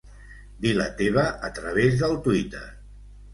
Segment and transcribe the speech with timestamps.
[0.63, 2.65] Dir la teva a través del Twitter.